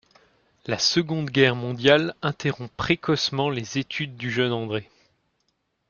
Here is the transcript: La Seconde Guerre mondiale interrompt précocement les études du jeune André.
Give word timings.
La 0.65 0.79
Seconde 0.79 1.29
Guerre 1.29 1.55
mondiale 1.55 2.15
interrompt 2.23 2.75
précocement 2.75 3.51
les 3.51 3.77
études 3.77 4.17
du 4.17 4.31
jeune 4.31 4.51
André. 4.51 4.89